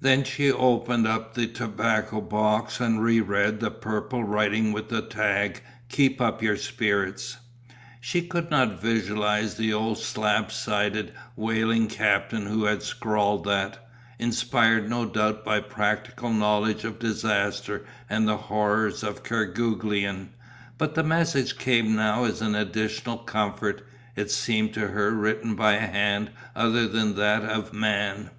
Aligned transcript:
Then 0.00 0.22
she 0.22 0.52
opened 0.52 1.04
the 1.04 1.48
tobacco 1.48 2.20
box 2.20 2.78
and 2.78 3.02
re 3.02 3.20
read 3.20 3.58
the 3.58 3.72
purple 3.72 4.22
writing 4.22 4.70
with 4.70 4.88
the 4.88 5.02
tag 5.02 5.62
"keep 5.88 6.20
up 6.20 6.40
your 6.40 6.56
spirits." 6.56 7.38
She 8.00 8.22
could 8.22 8.52
not 8.52 8.80
visualize 8.80 9.56
the 9.56 9.72
old 9.72 9.98
slab 9.98 10.52
sided 10.52 11.12
whaling 11.34 11.88
captain 11.88 12.46
who 12.46 12.66
had 12.66 12.84
scrawled 12.84 13.42
that, 13.46 13.84
inspired 14.16 14.88
no 14.88 15.06
doubt 15.06 15.44
by 15.44 15.58
practical 15.58 16.30
knowledge 16.32 16.84
of 16.84 17.00
disaster 17.00 17.84
and 18.08 18.28
the 18.28 18.36
horrors 18.36 19.02
of 19.02 19.24
Kerguelen, 19.24 20.28
but 20.78 20.94
the 20.94 21.02
message 21.02 21.58
came 21.58 21.96
now 21.96 22.22
as 22.22 22.40
an 22.40 22.54
additional 22.54 23.18
comfort, 23.18 23.84
it 24.14 24.30
seemed 24.30 24.72
to 24.74 24.86
her 24.86 25.10
written 25.10 25.56
by 25.56 25.72
a 25.72 25.80
hand 25.88 26.30
other 26.54 26.86
than 26.86 27.16
that 27.16 27.42
of 27.42 27.72
man. 27.72 28.30